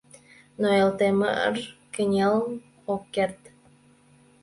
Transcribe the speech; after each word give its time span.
Но 0.59 0.67
Элтемыр 0.81 1.55
кынел 1.93 2.35
ок 2.93 3.03
керт. 3.13 3.41